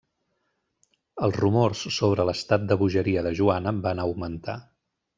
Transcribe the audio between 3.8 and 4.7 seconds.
van augmentar.